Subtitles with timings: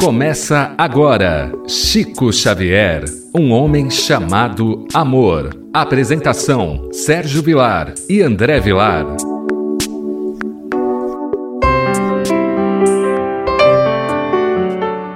[0.00, 5.50] Começa agora Chico Xavier, um homem chamado amor.
[5.74, 9.04] Apresentação: Sérgio Vilar e André Vilar.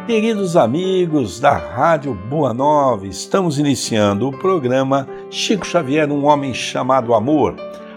[0.08, 7.14] Queridos amigos da Rádio Boa Nova, estamos iniciando o programa Chico Xavier, um homem chamado
[7.14, 7.54] amor,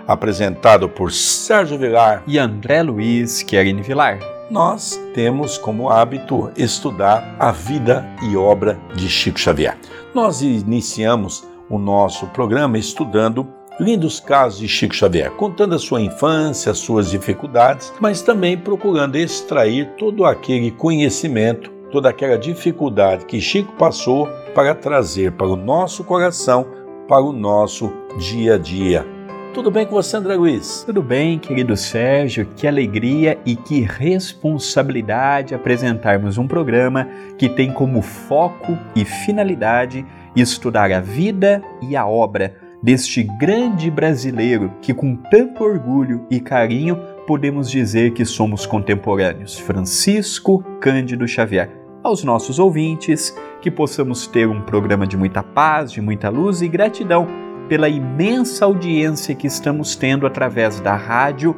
[0.07, 7.51] apresentado por Sérgio Vilar e André Luiz Querini Vilar nós temos como hábito estudar a
[7.51, 9.77] vida e obra de Chico Xavier.
[10.13, 13.47] Nós iniciamos o nosso programa estudando
[13.79, 19.17] lindos casos de Chico Xavier, contando a sua infância, as suas dificuldades, mas também procurando
[19.17, 26.03] extrair todo aquele conhecimento, toda aquela dificuldade que Chico passou para trazer para o nosso
[26.03, 26.65] coração,
[27.07, 29.14] para o nosso dia a dia.
[29.55, 30.83] Tudo bem com você, André Luiz?
[30.85, 32.45] Tudo bem, querido Sérgio.
[32.57, 40.91] Que alegria e que responsabilidade apresentarmos um programa que tem como foco e finalidade estudar
[40.91, 47.71] a vida e a obra deste grande brasileiro que, com tanto orgulho e carinho, podemos
[47.71, 51.71] dizer que somos contemporâneos, Francisco Cândido Xavier.
[52.03, 56.67] Aos nossos ouvintes, que possamos ter um programa de muita paz, de muita luz e
[56.67, 61.55] gratidão pela imensa audiência que estamos tendo através da rádio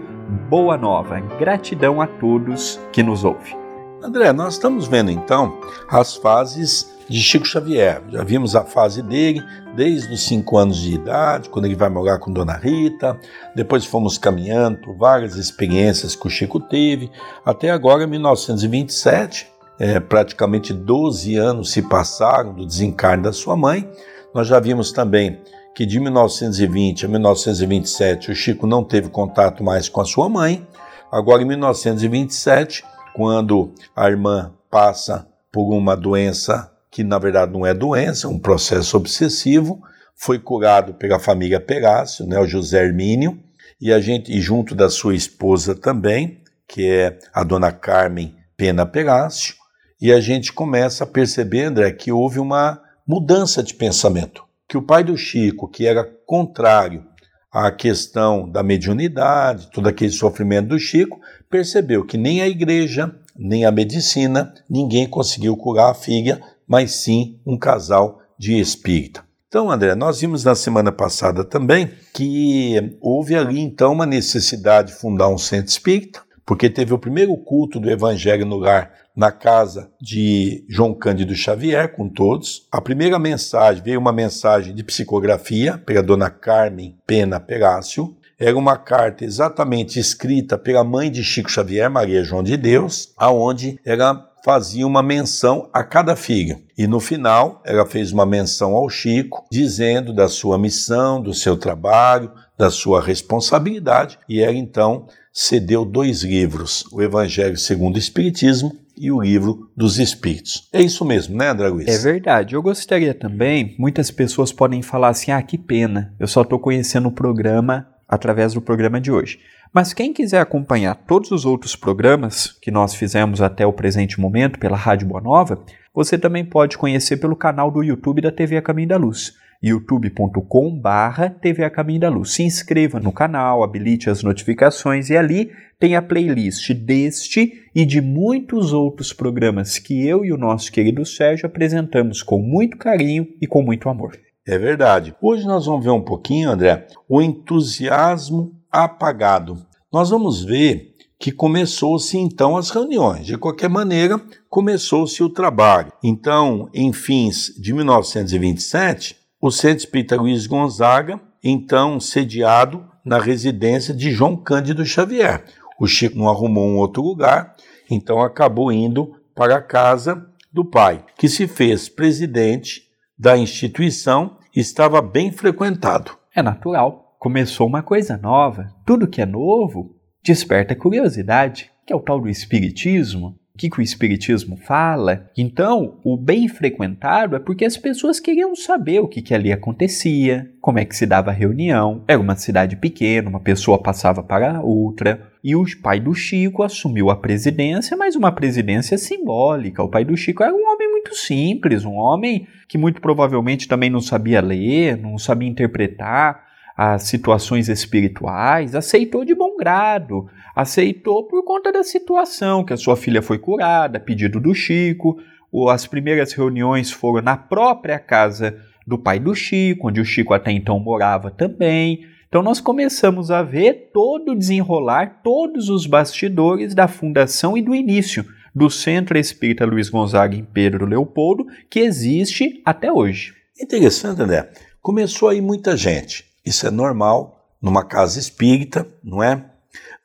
[0.50, 1.20] Boa Nova.
[1.40, 3.58] Gratidão a todos que nos ouvem.
[4.02, 8.02] André, nós estamos vendo então as fases de Chico Xavier.
[8.10, 9.42] Já vimos a fase dele
[9.76, 13.20] desde os 5 anos de idade, quando ele vai morar com Dona Rita.
[13.56, 17.12] Depois fomos caminhando por várias experiências que o Chico teve,
[17.46, 19.48] até agora, 1927.
[19.80, 23.88] É, praticamente 12 anos se passaram do desencarne da sua mãe.
[24.34, 25.40] Nós já vimos também
[25.78, 30.68] que de 1920 a 1927 o Chico não teve contato mais com a sua mãe.
[31.12, 37.76] Agora, em 1927, quando a irmã passa por uma doença que na verdade não é
[37.76, 39.80] doença, é um processo obsessivo,
[40.16, 43.40] foi curado pela família Perácio, né, o José Hermínio,
[43.80, 48.84] e a gente e junto da sua esposa também, que é a dona Carmen Pena
[48.84, 49.54] Perácio,
[50.02, 54.82] e a gente começa a perceber, André, que houve uma mudança de pensamento que o
[54.82, 57.06] pai do Chico, que era contrário
[57.52, 61.20] à questão da mediunidade, todo aquele sofrimento do Chico,
[61.50, 67.40] percebeu que nem a igreja, nem a medicina, ninguém conseguiu curar a filha, mas sim
[67.46, 69.26] um casal de espírita.
[69.48, 75.00] Então, André, nós vimos na semana passada também que houve ali então uma necessidade de
[75.00, 79.90] fundar um centro espírita, porque teve o primeiro culto do Evangelho no lar na casa
[80.00, 82.68] de João Cândido Xavier, com todos.
[82.72, 88.16] A primeira mensagem veio uma mensagem de psicografia pela dona Carmen Pena Perácio.
[88.40, 93.80] Era uma carta exatamente escrita pela mãe de Chico Xavier, Maria João de Deus, aonde
[93.84, 96.62] ela fazia uma menção a cada filho.
[96.78, 101.58] E no final, ela fez uma menção ao Chico, dizendo da sua missão, do seu
[101.58, 108.87] trabalho, da sua responsabilidade, e ela então cedeu dois livros, o Evangelho segundo o Espiritismo
[108.98, 110.68] e o livro dos Espíritos.
[110.74, 111.88] É isso mesmo, né, André Luiz?
[111.88, 112.56] É verdade.
[112.56, 117.08] Eu gostaria também, muitas pessoas podem falar assim: ah, que pena, eu só estou conhecendo
[117.08, 119.40] o programa através do programa de hoje.
[119.74, 124.58] Mas quem quiser acompanhar todos os outros programas que nós fizemos até o presente momento
[124.58, 125.62] pela Rádio Boa Nova,
[125.94, 130.80] você também pode conhecer pelo canal do YouTube da TV A Caminho da Luz youtube.com
[130.80, 132.32] barra TV A Caminho da Luz.
[132.32, 138.02] Se inscreva no canal, habilite as notificações e ali tem a playlist deste e de
[138.02, 143.46] muitos outros programas que eu e o nosso querido Sérgio apresentamos com muito carinho e
[143.46, 144.18] com muito amor.
[144.48, 145.14] É verdade.
[145.22, 149.66] Hoje nós vamos ver um pouquinho, André, o entusiasmo apagado.
[149.92, 153.26] Nós vamos ver que começou-se então as reuniões.
[153.26, 155.92] De qualquer maneira, começou-se o trabalho.
[156.04, 164.12] Então, em fins de 1927, o Centro Espírita Luiz Gonzaga, então sediado na residência de
[164.12, 165.44] João Cândido Xavier.
[165.80, 167.56] O Chico não arrumou um outro lugar,
[167.90, 172.82] então acabou indo para a casa do pai, que se fez presidente
[173.18, 176.18] da instituição e estava bem frequentado.
[176.36, 177.16] É natural.
[177.20, 178.68] Começou uma coisa nova.
[178.86, 183.80] Tudo que é novo desperta curiosidade, que é o tal do espiritismo o que, que
[183.80, 185.32] o Espiritismo fala.
[185.36, 190.48] Então, o bem frequentado é porque as pessoas queriam saber o que, que ali acontecia,
[190.62, 192.04] como é que se dava a reunião.
[192.08, 195.28] Era uma cidade pequena, uma pessoa passava para outra.
[195.44, 199.82] E o pai do Chico assumiu a presidência, mas uma presidência simbólica.
[199.82, 203.90] O pai do Chico era um homem muito simples, um homem que muito provavelmente também
[203.90, 206.47] não sabia ler, não sabia interpretar
[206.78, 212.96] as situações espirituais, aceitou de bom grado, aceitou por conta da situação, que a sua
[212.96, 215.18] filha foi curada, pedido do Chico,
[215.52, 220.36] ou as primeiras reuniões foram na própria casa do pai do Chico, onde o Chico
[220.36, 222.06] até então morava também.
[222.28, 227.74] Então nós começamos a ver todo o desenrolar, todos os bastidores da fundação e do
[227.74, 228.24] início
[228.54, 233.34] do Centro Espírita Luiz Gonzaga em Pedro Leopoldo, que existe até hoje.
[233.60, 234.52] Interessante, André.
[234.80, 236.27] Começou aí muita gente.
[236.48, 239.52] Isso é normal numa casa espírita, não é?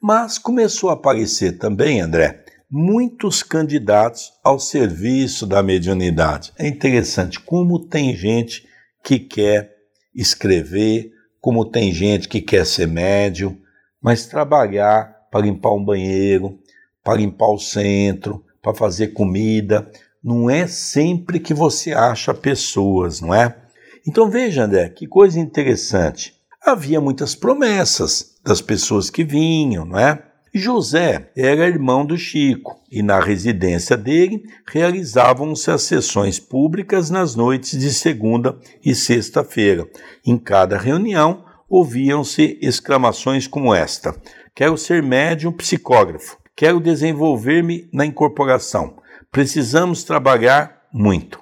[0.01, 6.53] Mas começou a aparecer também, André, muitos candidatos ao serviço da mediunidade.
[6.59, 8.67] É interessante como tem gente
[9.05, 9.73] que quer
[10.13, 13.57] escrever, como tem gente que quer ser médium,
[14.03, 16.59] mas trabalhar para limpar um banheiro,
[17.05, 19.89] para limpar o centro, para fazer comida,
[20.23, 23.62] não é sempre que você acha pessoas, não é?
[24.07, 26.35] Então veja, André, que coisa interessante.
[26.65, 30.23] Havia muitas promessas das pessoas que vinham, não é?
[30.55, 37.79] José era irmão do Chico e na residência dele realizavam-se as sessões públicas nas noites
[37.79, 39.89] de segunda e sexta-feira.
[40.27, 44.15] Em cada reunião ouviam-se exclamações como esta:
[44.55, 48.99] Quero ser médium psicógrafo, quero desenvolver-me na incorporação,
[49.31, 51.41] precisamos trabalhar muito.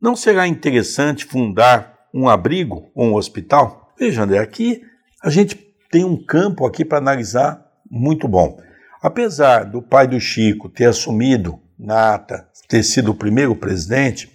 [0.00, 3.92] Não será interessante fundar um abrigo ou um hospital?
[3.98, 4.82] Veja, André, aqui
[5.22, 5.54] a gente
[5.90, 8.58] tem um campo aqui para analisar muito bom.
[9.00, 14.32] Apesar do pai do Chico ter assumido na ata, ter sido o primeiro presidente,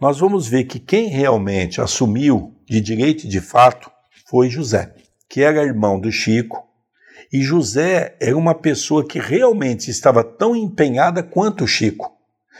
[0.00, 3.90] nós vamos ver que quem realmente assumiu de direito e de fato
[4.28, 4.94] foi José,
[5.28, 6.66] que era irmão do Chico.
[7.32, 12.12] E José era uma pessoa que realmente estava tão empenhada quanto o Chico.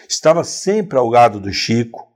[0.08, 2.06] Estava sempre ao lado do Chico.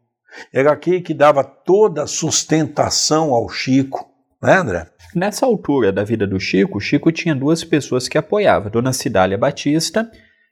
[0.53, 4.11] Era aquele que dava toda a sustentação ao Chico,
[4.43, 4.87] né, André?
[5.15, 10.11] Nessa altura da vida do Chico, Chico tinha duas pessoas que apoiavam, Dona Cidália Batista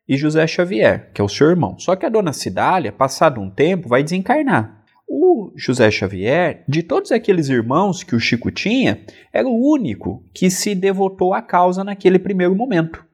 [0.08, 1.78] e José Xavier, que é o seu irmão.
[1.78, 4.82] Só que a Dona Cidália, passado um tempo, vai desencarnar.
[5.06, 9.00] O José Xavier, de todos aqueles irmãos que o Chico tinha,
[9.32, 13.07] era o único que se devotou à causa naquele primeiro momento.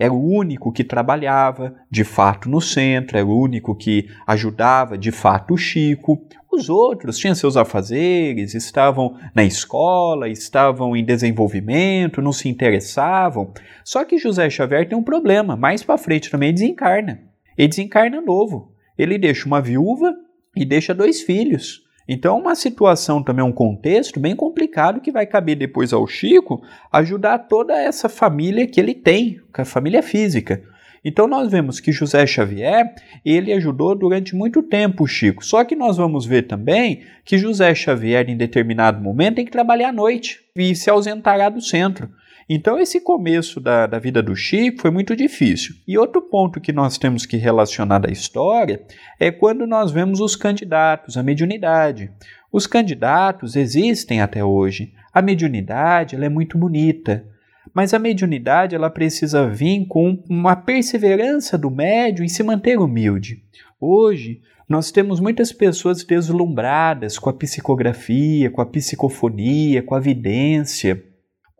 [0.00, 5.12] Era o único que trabalhava de fato no centro, era o único que ajudava de
[5.12, 6.26] fato o Chico.
[6.50, 13.52] Os outros tinham seus afazeres, estavam na escola, estavam em desenvolvimento, não se interessavam.
[13.84, 17.20] Só que José Xavier tem um problema, mais para frente também desencarna.
[17.58, 18.72] Ele desencarna novo.
[18.96, 20.14] Ele deixa uma viúva
[20.56, 21.82] e deixa dois filhos.
[22.12, 26.60] Então, uma situação também, um contexto bem complicado que vai caber depois ao Chico
[26.90, 30.60] ajudar toda essa família que ele tem, a família física.
[31.04, 32.92] Então nós vemos que José Xavier,
[33.24, 35.44] ele ajudou durante muito tempo o Chico.
[35.44, 39.90] Só que nós vamos ver também que José Xavier, em determinado momento, tem que trabalhar
[39.90, 42.10] à noite e se ausentará do centro.
[42.52, 45.76] Então, esse começo da, da vida do Chico foi muito difícil.
[45.86, 48.82] E outro ponto que nós temos que relacionar da história
[49.20, 52.10] é quando nós vemos os candidatos, a mediunidade.
[52.50, 54.92] Os candidatos existem até hoje.
[55.14, 57.24] A mediunidade ela é muito bonita.
[57.72, 63.44] Mas a mediunidade ela precisa vir com uma perseverança do médium em se manter humilde.
[63.80, 71.00] Hoje, nós temos muitas pessoas deslumbradas com a psicografia, com a psicofonia, com a vidência,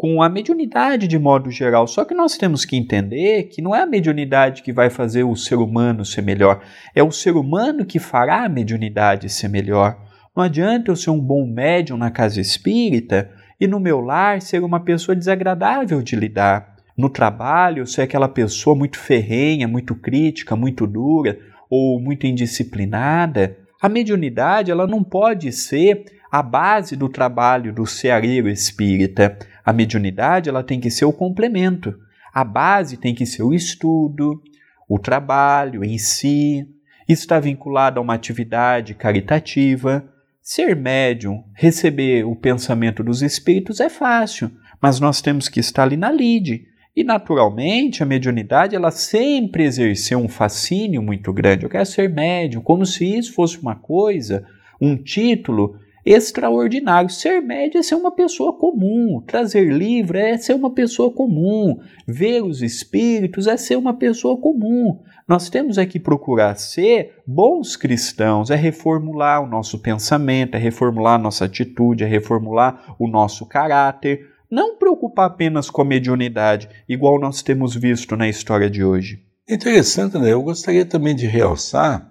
[0.00, 1.86] com a mediunidade de modo geral.
[1.86, 5.36] Só que nós temos que entender que não é a mediunidade que vai fazer o
[5.36, 6.62] ser humano ser melhor,
[6.94, 10.00] é o ser humano que fará a mediunidade ser melhor.
[10.34, 14.64] Não adianta eu ser um bom médium na casa espírita e no meu lar ser
[14.64, 16.76] uma pessoa desagradável de lidar.
[16.96, 23.54] No trabalho, ser aquela pessoa muito ferrenha, muito crítica, muito dura ou muito indisciplinada.
[23.82, 29.38] A mediunidade ela não pode ser a base do trabalho do ceareiro espírita.
[29.64, 31.98] A mediunidade ela tem que ser o complemento.
[32.32, 34.40] A base tem que ser o estudo,
[34.88, 36.66] o trabalho em si.
[37.08, 40.08] Está vinculado a uma atividade caritativa,
[40.42, 45.96] Ser médium, receber o pensamento dos espíritos é fácil, mas nós temos que estar ali
[45.96, 46.66] na lide.
[46.96, 51.64] E naturalmente a mediunidade ela sempre exerceu um fascínio muito grande.
[51.64, 54.44] Eu quero ser médium, como se isso fosse uma coisa,
[54.80, 57.10] um título extraordinário.
[57.10, 62.42] Ser médio é ser uma pessoa comum, trazer livro é ser uma pessoa comum, ver
[62.42, 64.98] os espíritos é ser uma pessoa comum.
[65.28, 71.14] Nós temos é que procurar ser bons cristãos, é reformular o nosso pensamento, é reformular
[71.14, 74.28] a nossa atitude, é reformular o nosso caráter.
[74.50, 79.22] Não preocupar apenas com a mediunidade, igual nós temos visto na história de hoje.
[79.48, 80.32] Interessante, né?
[80.32, 82.09] Eu gostaria também de realçar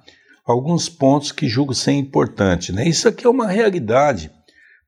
[0.51, 2.73] alguns pontos que julgo ser importantes.
[2.73, 2.87] Né?
[2.87, 4.31] Isso aqui é uma realidade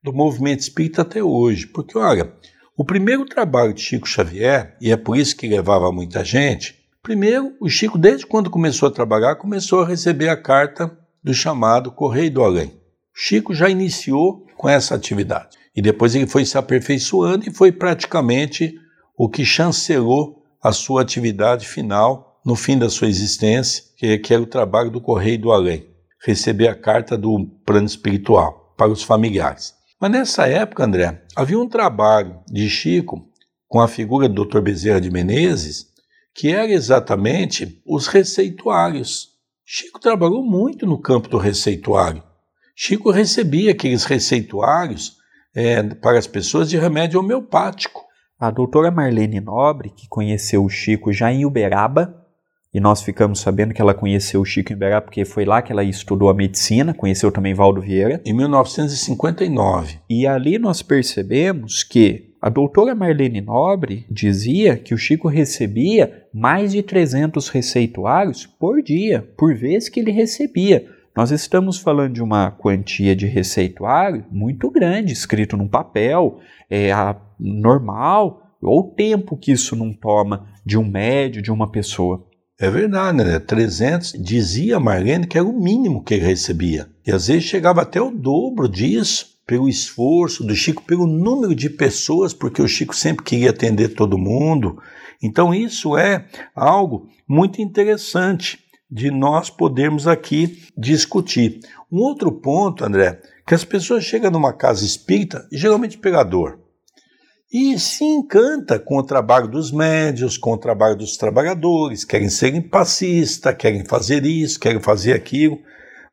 [0.03, 1.67] do movimento espírita até hoje.
[1.67, 2.33] Porque, olha,
[2.75, 7.53] o primeiro trabalho de Chico Xavier, e é por isso que levava muita gente, primeiro,
[7.59, 12.31] o Chico, desde quando começou a trabalhar, começou a receber a carta do chamado Correio
[12.31, 12.73] do Além.
[13.13, 15.57] Chico já iniciou com essa atividade.
[15.75, 18.75] E depois ele foi se aperfeiçoando e foi praticamente
[19.15, 24.47] o que chancelou a sua atividade final no fim da sua existência, que era o
[24.47, 25.87] trabalho do Correio do Além,
[26.23, 29.73] receber a carta do plano espiritual para os familiares.
[29.99, 33.27] Mas nessa época, André, havia um trabalho de Chico
[33.67, 34.59] com a figura do Dr.
[34.59, 35.85] Bezerra de Menezes,
[36.33, 39.29] que era exatamente os receituários.
[39.63, 42.23] Chico trabalhou muito no campo do receituário.
[42.75, 45.17] Chico recebia aqueles receituários
[45.53, 48.03] é, para as pessoas de remédio homeopático.
[48.39, 52.20] A doutora Marlene Nobre, que conheceu o Chico já em Uberaba,
[52.73, 55.83] e nós ficamos sabendo que ela conheceu o Chico em porque foi lá que ela
[55.83, 58.21] estudou a medicina, conheceu também Valdo Vieira.
[58.25, 59.99] Em 1959.
[60.09, 66.71] E ali nós percebemos que a doutora Marlene Nobre dizia que o Chico recebia mais
[66.71, 70.87] de 300 receituários por dia, por vez que ele recebia.
[71.15, 77.15] Nós estamos falando de uma quantia de receituário muito grande, escrito num papel, é, a,
[77.37, 82.25] normal, ou o tempo que isso não toma de um médio, de uma pessoa.
[82.61, 83.39] É verdade, né?
[83.39, 86.87] 300, dizia Marlene que era o mínimo que ele recebia.
[87.03, 91.71] E às vezes chegava até o dobro disso, pelo esforço do Chico, pelo número de
[91.71, 94.77] pessoas, porque o Chico sempre queria atender todo mundo.
[95.23, 98.59] Então isso é algo muito interessante
[98.91, 101.61] de nós podermos aqui discutir.
[101.91, 106.59] Um outro ponto, André, que as pessoas chegam numa casa espírita, geralmente pegador
[107.51, 112.69] e se encanta com o trabalho dos médios, com o trabalho dos trabalhadores, querem ser
[112.69, 115.59] passistas, querem fazer isso, querem fazer aquilo,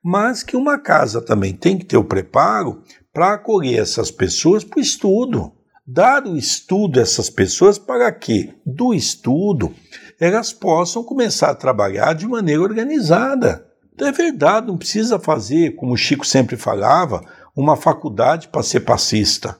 [0.02, 4.80] mas que uma casa também tem que ter o preparo para acolher essas pessoas para
[4.80, 5.52] o estudo.
[5.86, 9.72] Dar o estudo a essas pessoas para que, do estudo,
[10.20, 13.64] elas possam começar a trabalhar de maneira organizada.
[13.94, 17.22] Então é verdade, não precisa fazer, como o Chico sempre falava,
[17.56, 19.56] uma faculdade para ser passista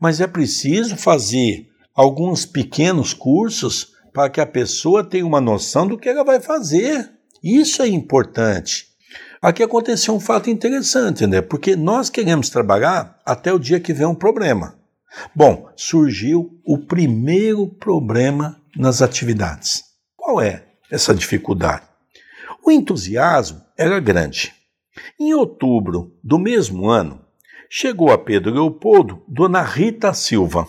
[0.00, 5.98] mas é preciso fazer alguns pequenos cursos para que a pessoa tenha uma noção do
[5.98, 7.10] que ela vai fazer.
[7.42, 8.86] Isso é importante.
[9.40, 11.40] Aqui aconteceu um fato interessante, né?
[11.40, 14.74] Porque nós queremos trabalhar até o dia que vem um problema.
[15.34, 19.82] Bom, surgiu o primeiro problema nas atividades.
[20.16, 21.84] Qual é essa dificuldade?
[22.64, 24.52] O entusiasmo era grande.
[25.20, 27.20] Em outubro do mesmo ano,
[27.70, 30.66] chegou a Pedro Leopoldo Dona Rita Silva,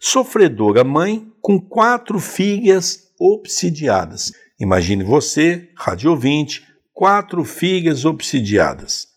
[0.00, 4.32] sofredora mãe com quatro filhas obsidiadas.
[4.58, 9.08] Imagine você, rádio ouvinte, quatro filhas obsidiadas.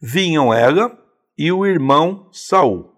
[0.00, 0.96] Vinham ela
[1.36, 2.92] e o irmão Saul,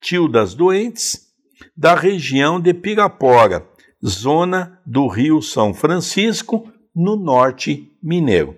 [0.00, 1.28] tio das doentes,
[1.76, 3.66] da região de Pirapora,
[4.04, 8.56] zona do Rio São Francisco, no norte mineiro.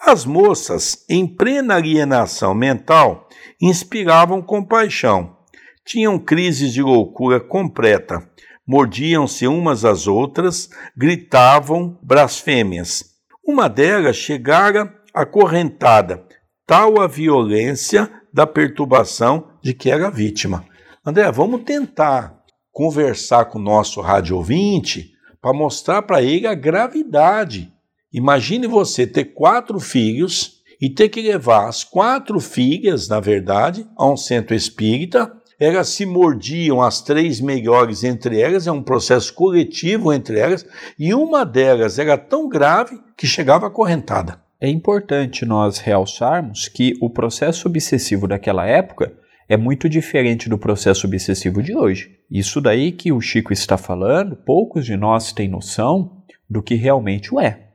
[0.00, 3.25] As moças, em plena alienação mental,
[3.60, 5.36] inspiravam compaixão.
[5.84, 8.28] Tinham crises de loucura completa,
[8.66, 13.04] mordiam-se umas às outras, gritavam blasfêmias.
[13.46, 16.26] Uma delas chegara acorrentada,
[16.66, 20.64] tal a violência da perturbação de que era vítima.
[21.04, 27.72] André, vamos tentar conversar com o nosso rádio ouvinte para mostrar para ele a gravidade
[28.16, 34.10] Imagine você ter quatro filhos e ter que levar as quatro filhas, na verdade, a
[34.10, 35.32] um centro espírita.
[35.58, 40.66] Elas se mordiam, as três melhores entre elas, é um processo coletivo entre elas,
[40.98, 44.38] e uma delas era tão grave que chegava acorrentada.
[44.60, 49.12] É importante nós realçarmos que o processo obsessivo daquela época
[49.48, 52.16] é muito diferente do processo obsessivo de hoje.
[52.30, 57.34] Isso daí que o Chico está falando, poucos de nós têm noção do que realmente
[57.34, 57.65] o é.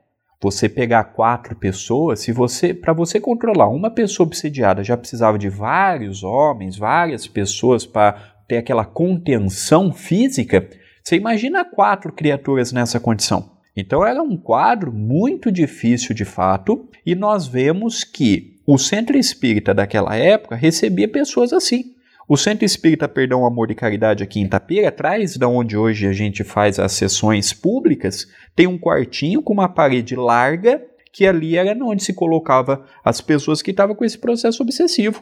[0.43, 5.49] Você pegar quatro pessoas, se você, para você controlar uma pessoa obsediada, já precisava de
[5.49, 8.13] vários homens, várias pessoas para
[8.47, 10.67] ter aquela contenção física.
[11.03, 13.51] Você imagina quatro criaturas nessa condição?
[13.77, 19.73] Então era um quadro muito difícil de fato, e nós vemos que o centro espírita
[19.73, 21.93] daquela época recebia pessoas assim.
[22.27, 26.13] O Centro Espírita Perdão, Amor e Caridade aqui em Itapira, atrás da onde hoje a
[26.13, 31.73] gente faz as sessões públicas, tem um quartinho com uma parede larga, que ali era
[31.83, 35.21] onde se colocava as pessoas que estavam com esse processo obsessivo.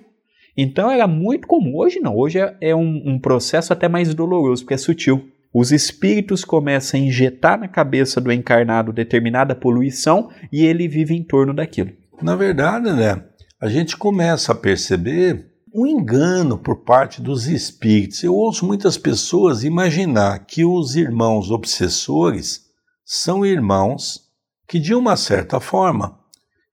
[0.56, 1.78] Então era muito comum.
[1.78, 5.30] Hoje não, hoje é, é um, um processo até mais doloroso, porque é sutil.
[5.54, 11.24] Os espíritos começam a injetar na cabeça do encarnado determinada poluição e ele vive em
[11.24, 11.92] torno daquilo.
[12.22, 13.24] Na verdade, né,
[13.60, 18.24] a gente começa a perceber um engano por parte dos espíritos.
[18.24, 22.66] Eu ouço muitas pessoas imaginar que os irmãos obsessores
[23.06, 24.30] são irmãos
[24.68, 26.20] que, de uma certa forma,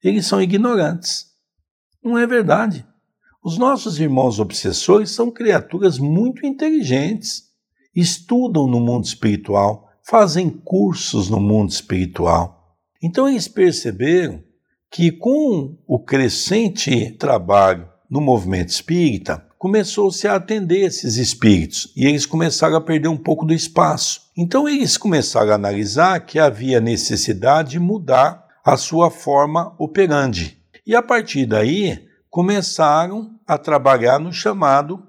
[0.02, 1.26] eles são ignorantes.
[2.02, 2.86] Não é verdade.
[3.42, 7.44] Os nossos irmãos obsessores são criaturas muito inteligentes,
[7.94, 12.76] estudam no mundo espiritual, fazem cursos no mundo espiritual.
[13.02, 14.42] Então eles perceberam
[14.90, 22.26] que com o crescente trabalho no movimento espírita, começou-se a atender esses espíritos e eles
[22.26, 24.22] começaram a perder um pouco do espaço.
[24.36, 30.58] Então eles começaram a analisar que havia necessidade de mudar a sua forma operandi.
[30.86, 35.02] E a partir daí começaram a trabalhar no chamado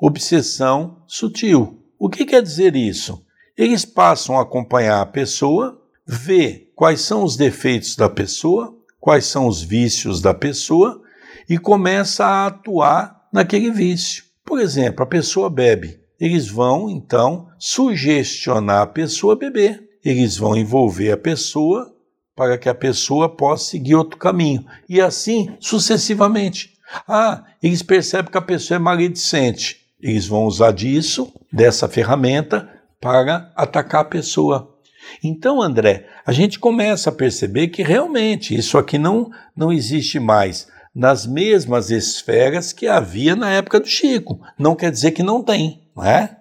[0.00, 1.80] obsessão sutil.
[1.98, 3.24] O que quer dizer isso?
[3.56, 9.46] Eles passam a acompanhar a pessoa, ver quais são os defeitos da pessoa, quais são
[9.46, 11.03] os vícios da pessoa
[11.48, 14.24] e começa a atuar naquele vício.
[14.44, 16.00] Por exemplo, a pessoa bebe.
[16.20, 19.82] Eles vão então sugestionar a pessoa a beber.
[20.04, 21.92] Eles vão envolver a pessoa
[22.36, 24.64] para que a pessoa possa seguir outro caminho.
[24.88, 26.74] E assim sucessivamente.
[27.08, 29.80] Ah, eles percebem que a pessoa é maledicente.
[30.00, 32.68] Eles vão usar disso, dessa ferramenta,
[33.00, 34.74] para atacar a pessoa.
[35.22, 40.68] Então, André, a gente começa a perceber que realmente isso aqui não, não existe mais
[40.94, 44.40] nas mesmas esferas que havia na época do Chico.
[44.58, 46.36] Não quer dizer que não tem, não é?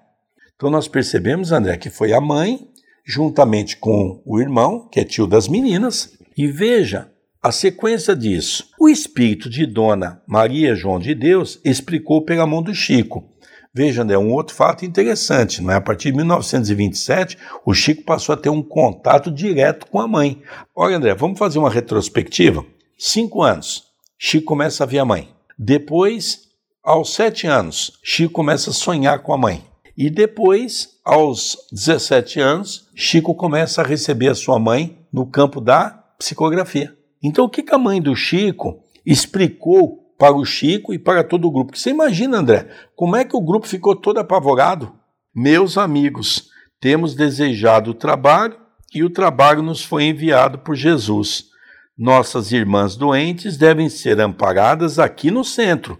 [0.55, 2.67] Então nós percebemos, André, que foi a mãe,
[3.05, 8.69] juntamente com o irmão, que é tio das meninas, e veja a sequência disso.
[8.79, 13.29] O espírito de Dona Maria João de Deus explicou pela mão do Chico.
[13.75, 15.75] Veja, André, um outro fato interessante, não é?
[15.75, 20.41] A partir de 1927, o Chico passou a ter um contato direto com a mãe.
[20.75, 22.63] Olha, André, vamos fazer uma retrospectiva?
[22.97, 23.92] Cinco anos.
[24.25, 25.27] Chico começa a ver a mãe.
[25.59, 26.47] Depois,
[26.81, 29.65] aos sete anos, Chico começa a sonhar com a mãe.
[29.97, 35.89] E depois, aos 17 anos, Chico começa a receber a sua mãe no campo da
[36.17, 36.95] psicografia.
[37.21, 41.51] Então, o que a mãe do Chico explicou para o Chico e para todo o
[41.51, 41.77] grupo?
[41.77, 44.93] Você imagina, André, como é que o grupo ficou todo apavorado?
[45.35, 48.55] Meus amigos, temos desejado o trabalho
[48.95, 51.51] e o trabalho nos foi enviado por Jesus.
[51.97, 55.99] Nossas irmãs doentes devem ser amparadas aqui no centro.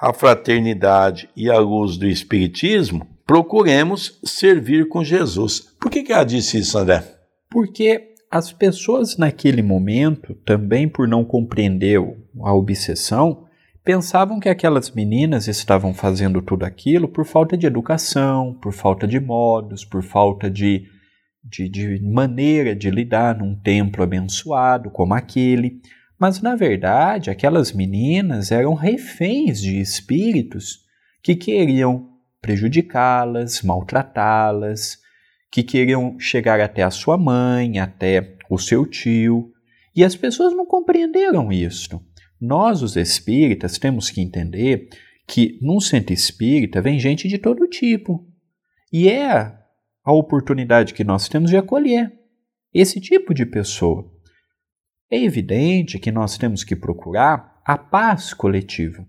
[0.00, 5.74] A fraternidade e a luz do Espiritismo, procuremos servir com Jesus.
[5.80, 7.02] Por que, que ela disse isso, André?
[7.50, 12.00] Porque as pessoas naquele momento, também por não compreender
[12.40, 13.44] a obsessão,
[13.84, 19.18] pensavam que aquelas meninas estavam fazendo tudo aquilo por falta de educação, por falta de
[19.18, 20.86] modos, por falta de
[21.42, 25.80] de, de maneira de lidar num templo abençoado como aquele.
[26.18, 30.80] Mas, na verdade, aquelas meninas eram reféns de espíritos
[31.22, 34.98] que queriam prejudicá-las, maltratá-las,
[35.50, 39.52] que queriam chegar até a sua mãe, até o seu tio.
[39.94, 42.00] E as pessoas não compreenderam isso.
[42.40, 44.88] Nós, os espíritas, temos que entender
[45.26, 48.26] que num centro espírita vem gente de todo tipo.
[48.92, 49.61] E é
[50.04, 52.12] a oportunidade que nós temos de acolher
[52.72, 54.10] esse tipo de pessoa.
[55.10, 59.06] É evidente que nós temos que procurar a paz coletiva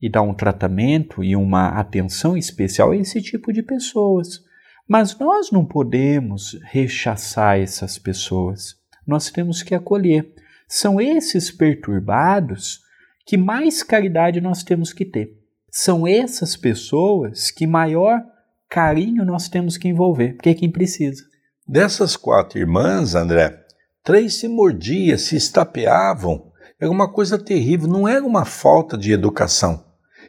[0.00, 4.40] e dar um tratamento e uma atenção especial a esse tipo de pessoas.
[4.88, 8.76] Mas nós não podemos rechaçar essas pessoas.
[9.06, 10.32] Nós temos que acolher.
[10.66, 12.80] São esses perturbados
[13.26, 15.36] que mais caridade nós temos que ter.
[15.70, 18.24] São essas pessoas que maior
[18.70, 21.24] carinho nós temos que envolver, porque é quem precisa.
[21.66, 23.60] Dessas quatro irmãs, André,
[24.04, 26.50] três se mordiam, se estapeavam.
[26.80, 29.84] Era uma coisa terrível, não era uma falta de educação.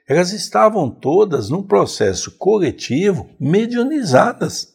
[0.09, 4.69] Elas estavam todas num processo coletivo medionizadas.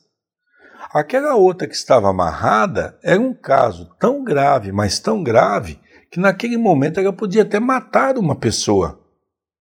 [0.92, 5.78] Aquela outra que estava amarrada era um caso tão grave, mas tão grave,
[6.10, 9.00] que naquele momento ela podia até matar uma pessoa.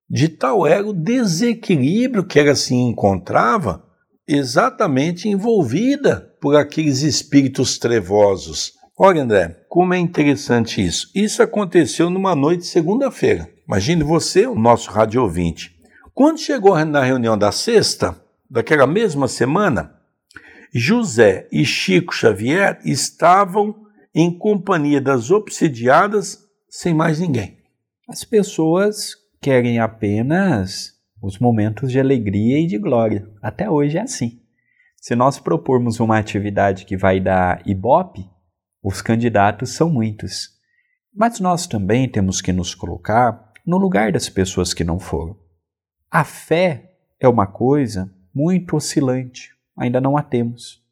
[0.10, 3.85] De tal era o desequilíbrio que ela se encontrava
[4.28, 8.74] exatamente envolvida por aqueles espíritos trevosos.
[8.98, 11.12] Olha, André, como é interessante isso.
[11.14, 13.50] Isso aconteceu numa noite de segunda-feira.
[13.68, 15.76] Imagine você, o nosso rádio ouvinte.
[16.14, 18.16] Quando chegou na reunião da sexta,
[18.50, 19.94] daquela mesma semana,
[20.74, 23.76] José e Chico Xavier estavam
[24.14, 27.58] em companhia das obsidiadas sem mais ninguém.
[28.08, 30.95] As pessoas querem apenas
[31.26, 33.28] os momentos de alegria e de glória.
[33.42, 34.40] Até hoje é assim.
[34.96, 38.30] Se nós propormos uma atividade que vai dar ibope,
[38.84, 40.50] os candidatos são muitos.
[41.14, 45.36] Mas nós também temos que nos colocar no lugar das pessoas que não foram.
[46.12, 50.84] A fé é uma coisa muito oscilante, ainda não a temos.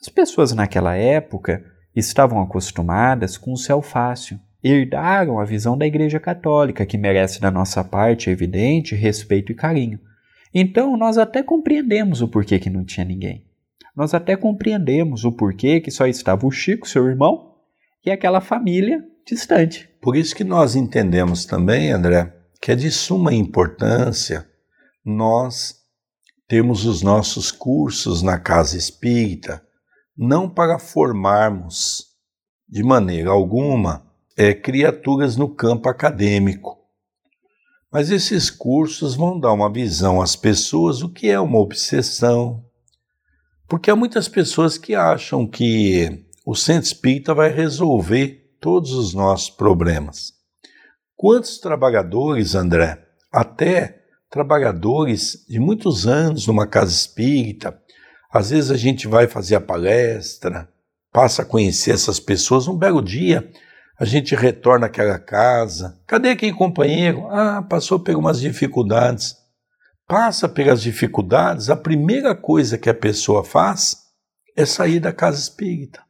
[0.00, 6.20] As pessoas naquela época estavam acostumadas com o céu fácil, herdaram a visão da Igreja
[6.20, 9.98] Católica, que merece da nossa parte, evidente, respeito e carinho.
[10.52, 13.44] Então, nós até compreendemos o porquê que não tinha ninguém.
[13.96, 17.54] Nós até compreendemos o porquê que só estava o Chico, seu irmão,
[18.04, 19.88] e aquela família distante.
[20.00, 24.46] Por isso que nós entendemos também, André, que é de suma importância
[25.04, 25.76] nós
[26.48, 29.62] termos os nossos cursos na casa espírita,
[30.16, 32.06] não para formarmos
[32.68, 34.09] de maneira alguma
[34.40, 36.78] é, criaturas no campo acadêmico.
[37.92, 42.64] Mas esses cursos vão dar uma visão às pessoas o que é uma obsessão.
[43.68, 49.50] Porque há muitas pessoas que acham que o centro espírita vai resolver todos os nossos
[49.50, 50.32] problemas.
[51.14, 52.98] Quantos trabalhadores, André,
[53.30, 54.00] até
[54.30, 57.78] trabalhadores de muitos anos numa casa espírita,
[58.32, 60.66] às vezes a gente vai fazer a palestra,
[61.12, 63.52] passa a conhecer essas pessoas, um belo dia
[64.00, 66.00] a gente retorna àquela casa.
[66.06, 67.28] Cadê aquele companheiro?
[67.28, 69.36] Ah, passou por umas dificuldades.
[70.08, 73.98] Passa pelas dificuldades, a primeira coisa que a pessoa faz
[74.56, 76.02] é sair da casa espírita.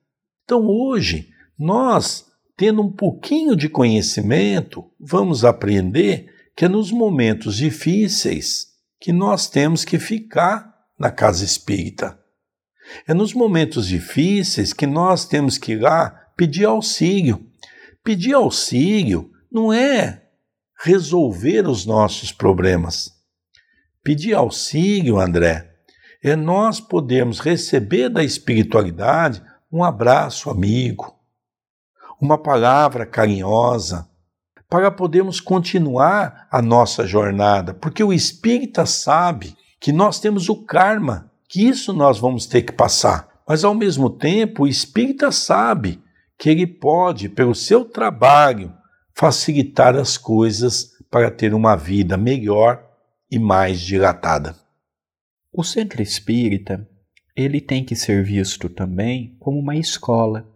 [0.45, 2.27] Então hoje, nós,
[2.57, 8.69] tendo um pouquinho de conhecimento, vamos aprender que é nos momentos difíceis
[9.01, 12.17] que nós temos que ficar na casa espírita.
[13.07, 17.50] É nos momentos difíceis que nós temos que ir lá pedir auxílio.
[18.03, 20.23] Pedir auxílio não é
[20.83, 23.13] resolver os nossos problemas.
[24.03, 25.71] Pedir auxílio, André,
[26.23, 31.15] é nós podermos receber da espiritualidade um abraço amigo,
[32.21, 34.09] uma palavra carinhosa,
[34.69, 41.31] para podermos continuar a nossa jornada, porque o espírita sabe que nós temos o karma,
[41.49, 43.29] que isso nós vamos ter que passar.
[43.47, 46.01] Mas ao mesmo tempo, o espírita sabe
[46.41, 48.73] que ele pode, pelo seu trabalho,
[49.15, 52.83] facilitar as coisas para ter uma vida melhor
[53.31, 54.57] e mais dilatada.
[55.53, 56.89] O centro espírita,
[57.37, 60.51] ele tem que ser visto também como uma escola.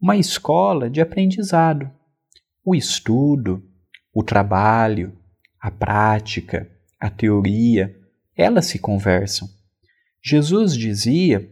[0.00, 1.88] Uma escola de aprendizado.
[2.64, 3.62] O estudo,
[4.12, 5.16] o trabalho,
[5.60, 7.96] a prática, a teoria,
[8.36, 9.48] elas se conversam.
[10.20, 11.48] Jesus dizia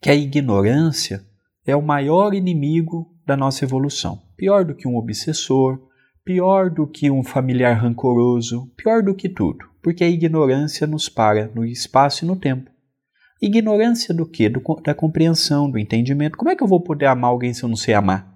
[0.00, 1.22] que a ignorância
[1.66, 4.22] é o maior inimigo da nossa evolução.
[4.36, 5.80] Pior do que um obsessor,
[6.24, 11.50] pior do que um familiar rancoroso, pior do que tudo, porque a ignorância nos para
[11.54, 12.70] no espaço e no tempo.
[13.40, 14.48] Ignorância do que?
[14.48, 16.38] da compreensão, do entendimento.
[16.38, 18.32] Como é que eu vou poder amar alguém se eu não sei amar?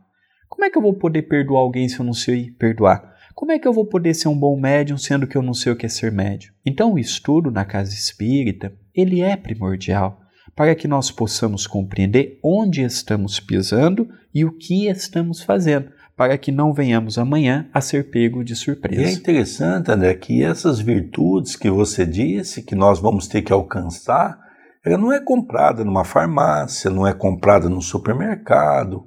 [0.49, 3.17] Como é que eu vou poder perdoar alguém se eu não sei perdoar?
[3.35, 5.73] Como é que eu vou poder ser um bom médium sendo que eu não sei
[5.73, 6.53] o que é ser médium?
[6.67, 10.21] Então o estudo na casa espírita, ele é primordial
[10.59, 16.51] para que nós possamos compreender onde estamos pisando e o que estamos fazendo, para que
[16.51, 19.01] não venhamos amanhã a ser pego de surpresa.
[19.01, 23.53] E é interessante, André, que essas virtudes que você disse que nós vamos ter que
[23.53, 24.37] alcançar,
[24.85, 29.07] ela não é comprada numa farmácia, não é comprada no supermercado,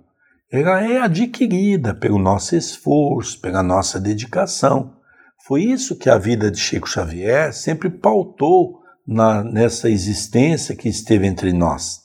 [0.50, 4.94] ela é adquirida pelo nosso esforço, pela nossa dedicação.
[5.46, 8.81] Foi isso que a vida de Chico Xavier sempre pautou
[9.12, 12.00] na, nessa existência que esteve entre nós.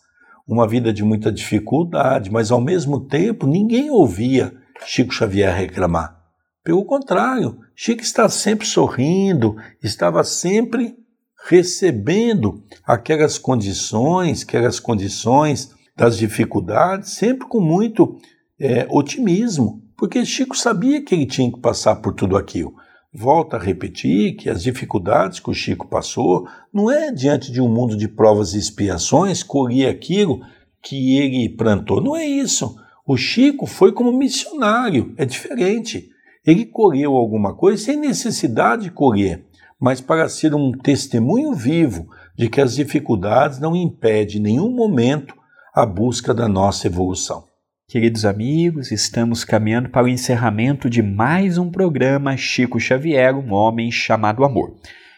[0.47, 4.53] Uma vida de muita dificuldade, mas ao mesmo tempo ninguém ouvia
[4.85, 6.16] Chico Xavier reclamar.
[6.64, 10.97] Pelo contrário, Chico está sempre sorrindo, estava sempre
[11.49, 18.19] recebendo aquelas condições, aquelas condições das dificuldades, sempre com muito
[18.59, 22.75] é, otimismo, porque Chico sabia que ele tinha que passar por tudo aquilo.
[23.18, 27.68] Volto a repetir que as dificuldades que o Chico passou não é diante de um
[27.68, 30.42] mundo de provas e expiações colher aquilo
[30.83, 32.02] que ele plantou.
[32.02, 32.76] Não é isso.
[33.07, 36.11] O Chico foi como missionário, é diferente.
[36.44, 39.46] Ele colheu alguma coisa sem necessidade de colher,
[39.81, 45.35] mas para ser um testemunho vivo de que as dificuldades não impedem em nenhum momento
[45.74, 47.45] a busca da nossa evolução.
[47.88, 53.92] Queridos amigos, estamos caminhando para o encerramento de mais um programa Chico Xavier, um homem
[53.92, 54.75] chamado amor.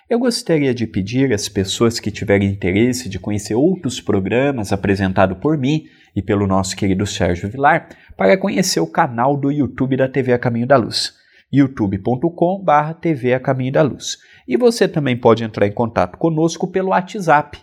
[0.07, 5.57] Eu gostaria de pedir às pessoas que tiverem interesse de conhecer outros programas apresentados por
[5.57, 10.35] mim e pelo nosso querido Sérgio Vilar para conhecer o canal do YouTube da TV
[10.35, 11.14] A Caminho da Luz,
[11.50, 14.18] youtube.com.br TV A Caminho da Luz.
[14.46, 17.59] E você também pode entrar em contato conosco pelo WhatsApp